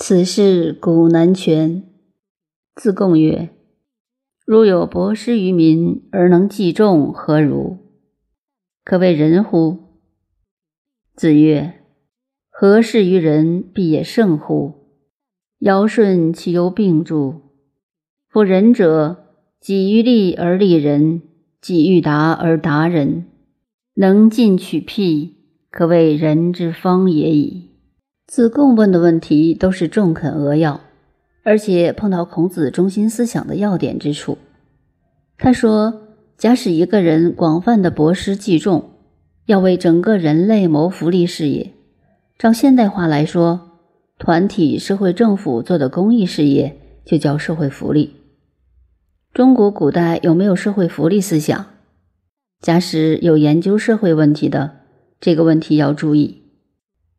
[0.00, 1.82] 此事古难全。
[2.76, 3.50] 自贡曰
[4.46, 7.78] ：“如有博施于民而能济众，何如？
[8.84, 9.78] 可谓仁乎？”
[11.16, 11.80] 子曰
[12.48, 14.74] ：“何事于人，必也圣乎？
[15.58, 17.42] 尧舜其犹病诸？
[18.28, 19.24] 夫仁者，
[19.60, 21.22] 己欲立而立人，
[21.60, 23.26] 己欲达而达人，
[23.94, 25.34] 能进取辟，
[25.72, 27.66] 可谓人之方也已。”
[28.28, 30.82] 子贡问的问题都是中肯扼要，
[31.44, 34.36] 而且碰到孔子中心思想的要点之处。
[35.38, 36.02] 他说
[36.36, 38.90] ：“假使一个人广泛的博施济众，
[39.46, 41.72] 要为整个人类谋福利事业，
[42.38, 43.70] 照现代话来说，
[44.18, 48.14] 团体、社会、政府做的公益事业就叫社会福利。
[49.32, 51.64] 中国古代有没有社会福利思想？
[52.60, 54.80] 假使有研究社会问题的，
[55.18, 56.37] 这个问题要注意。”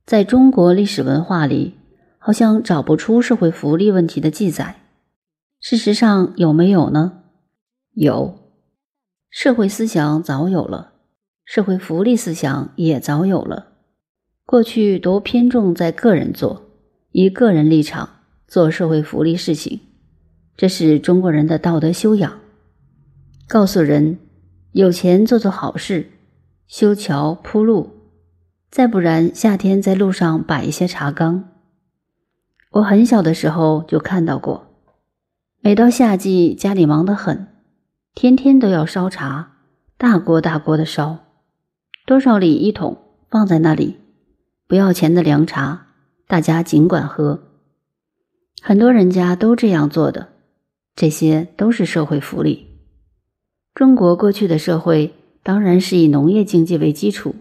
[0.09, 1.75] 在中国历史文化里，
[2.17, 4.77] 好像找不出社会福利问题的记载。
[5.59, 7.19] 事实上，有没有呢？
[7.93, 8.33] 有，
[9.29, 10.93] 社会思想早有了，
[11.45, 13.67] 社会福利思想也早有了。
[14.47, 16.63] 过去都偏重在个人做，
[17.11, 18.09] 以个人立场
[18.47, 19.79] 做社会福利事情，
[20.57, 22.39] 这是中国人的道德修养。
[23.47, 24.17] 告诉人，
[24.71, 26.09] 有钱做做好事，
[26.65, 27.98] 修桥铺路。
[28.71, 31.49] 再不然，夏天在路上摆一些茶缸。
[32.69, 34.67] 我很小的时候就看到过，
[35.59, 37.47] 每到夏季，家里忙得很，
[38.13, 39.53] 天天都要烧茶，
[39.97, 41.17] 大锅大锅的烧，
[42.05, 42.97] 多少里一桶，
[43.31, 43.97] 放在那里，
[44.67, 45.87] 不要钱的凉茶，
[46.27, 47.39] 大家尽管喝。
[48.61, 50.29] 很多人家都这样做的，
[50.95, 52.67] 这些都是社会福利。
[53.73, 57.33] 中国过去的社会当然是以农业经济为基础。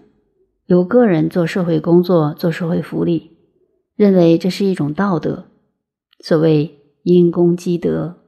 [0.68, 3.38] 有个人做社会工作、做社会福利，
[3.96, 5.46] 认为这是一种道德，
[6.20, 8.18] 所谓因公积德。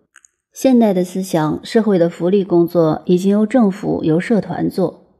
[0.51, 5.19] 现代的思想，社会的福利工作已经由政府、由社团做。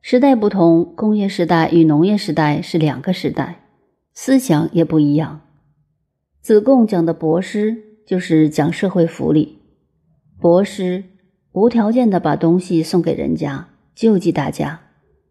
[0.00, 3.66] 时代不同，工业时代与农业时代是两个时代，
[4.14, 5.42] 思想也不一样。
[6.40, 9.58] 子贡讲的博施，就是讲社会福利。
[10.40, 11.04] 博施，
[11.52, 14.80] 无条件的把东西送给人家，救济大家。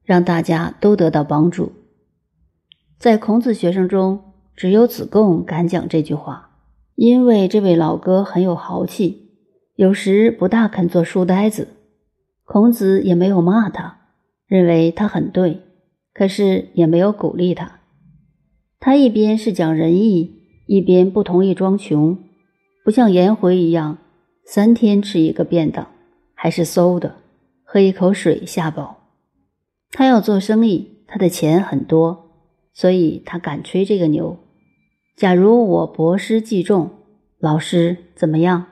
[0.03, 1.71] 让大家都得到帮助。
[2.97, 6.51] 在孔子学生中，只有子贡敢讲这句话，
[6.95, 9.31] 因为这位老哥很有豪气，
[9.75, 11.69] 有时不大肯做书呆子。
[12.43, 14.01] 孔子也没有骂他，
[14.45, 15.61] 认为他很对，
[16.13, 17.79] 可是也没有鼓励他。
[18.79, 22.17] 他一边是讲仁义，一边不同意装穷，
[22.83, 23.97] 不像颜回一样
[24.45, 25.87] 三天吃一个便当，
[26.35, 27.15] 还是馊的，
[27.63, 29.00] 喝一口水下饱。
[29.91, 32.31] 他要做生意，他的钱很多，
[32.73, 34.37] 所以他敢吹这个牛。
[35.17, 36.89] 假如我博施济众，
[37.37, 38.67] 老师怎么样？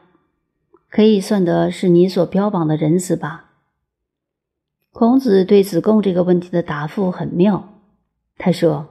[0.89, 3.51] 可以算得是你所标榜的仁慈吧？
[4.91, 7.69] 孔子对子贡这个问题的答复很妙。
[8.37, 8.87] 他说：“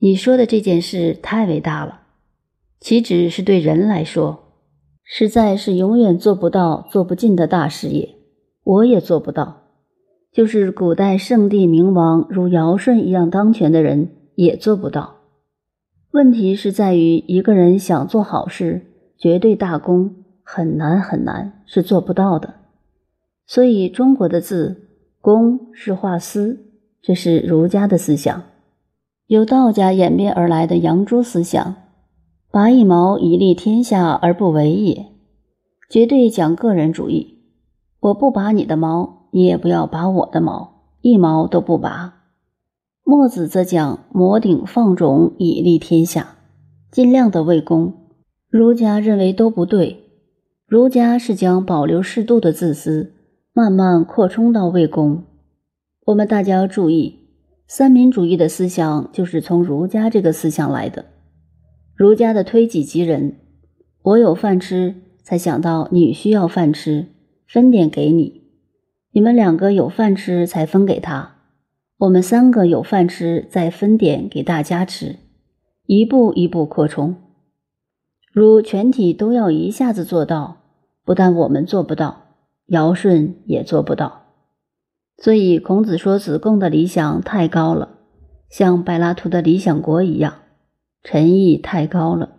[0.00, 2.02] 你说的这件事太伟大了，
[2.80, 4.52] 岂止是对人来说，
[5.04, 8.16] 实在是永远做不到、做不尽的大事业，
[8.64, 9.58] 我也做不到。”
[10.32, 15.16] 就是古代圣帝明王如尧舜一样当权的人也做不到。
[16.12, 18.86] 问题是在于一个人想做好事，
[19.18, 20.14] 绝对大功
[20.44, 22.54] 很难很难，是做不到的。
[23.46, 24.88] 所以中国的字
[25.20, 26.64] “公”是画丝，
[27.02, 28.44] 这是儒家的思想，
[29.26, 31.74] 由道家演变而来的杨朱思想，
[32.52, 35.06] 拔一毛以利天下而不为也，
[35.88, 37.38] 绝对讲个人主义。
[37.98, 39.19] 我不拔你的毛。
[39.30, 42.14] 你也不要拔我的毛，一毛都不拔。
[43.04, 46.36] 墨子则讲摩顶放踵以利天下，
[46.90, 47.94] 尽量的为公。
[48.48, 50.04] 儒家认为都不对，
[50.66, 53.14] 儒家是将保留适度的自私，
[53.52, 55.24] 慢慢扩充到为公。
[56.06, 57.20] 我们大家要注意，
[57.66, 61.04] 三民主义的思想就是从儒家这个思想来的。
[61.94, 63.36] 儒家的推己及人，
[64.02, 67.08] 我有饭吃，才想到你需要饭吃，
[67.46, 68.39] 分点给你。
[69.12, 71.36] 你们两个有饭吃才分给他，
[71.98, 75.16] 我们三个有饭吃再分点给大家吃，
[75.86, 77.16] 一步一步扩充。
[78.32, 80.58] 如全体都要一下子做到，
[81.04, 82.36] 不但我们做不到，
[82.66, 84.26] 尧舜也做不到。
[85.18, 87.98] 所以孔子说子贡的理想太高了，
[88.48, 90.34] 像柏拉图的理想国一样，
[91.02, 92.36] 诚意太高了。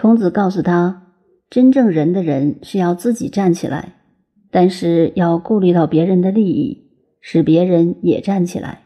[0.00, 1.12] 孔子告诉他，
[1.48, 4.00] 真正仁的人是要自己站起来。
[4.54, 6.84] 但是要顾虑到别人的利益，
[7.20, 8.82] 使别人也站起来。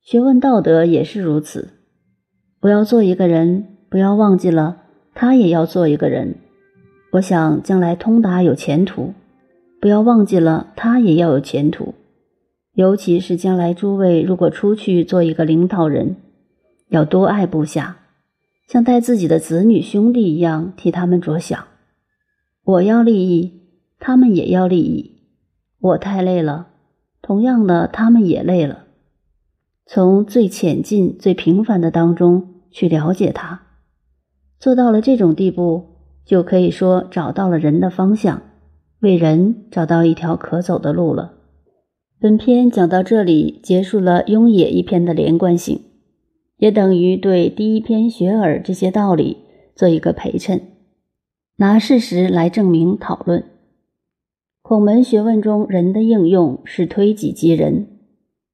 [0.00, 1.70] 学问道德也是如此。
[2.60, 4.82] 不要做一个人，不要忘记了
[5.12, 6.36] 他也要做一个人。
[7.14, 9.12] 我想将来通达有前途，
[9.80, 11.96] 不要忘记了他也要有前途。
[12.74, 16.14] 尤其是将来诸位如果出去做一个领导人，
[16.90, 17.96] 要多爱部下，
[18.68, 21.64] 像待自己的子女兄弟一样替他们着想。
[22.62, 23.61] 我要利益，
[24.04, 25.22] 他们也要利益。
[25.78, 26.66] 我太累了，
[27.22, 28.86] 同样的，他们也累了。
[29.86, 33.62] 从最浅近、最平凡的当中去了解他，
[34.58, 35.90] 做到了这种地步。
[36.24, 38.42] 就可以说找到了人的方向，
[39.00, 41.34] 为人找到一条可走的路了。
[42.20, 45.80] 本篇讲到这里，结束了雍也一篇的连贯性，
[46.58, 49.38] 也等于对第一篇学而这些道理
[49.74, 50.60] 做一个陪衬，
[51.56, 53.42] 拿事实来证明讨论。
[54.62, 57.88] 孔门学问中人的应用是推己及人，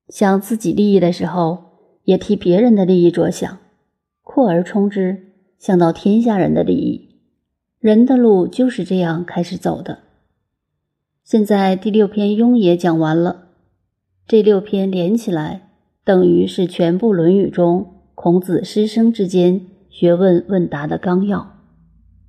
[0.08, 1.58] 想自己利益的时候，
[2.04, 3.58] 也替别人的利益着想，
[4.22, 7.10] 扩而充之，想到天下人的利益。
[7.78, 9.98] 人的路就是这样开始走的。
[11.22, 13.48] 现在第六篇《雍也》讲完了，
[14.26, 15.68] 这六篇连起来，
[16.04, 21.57] 等于是全部《论语》中孔子师生之间学问问答的纲要。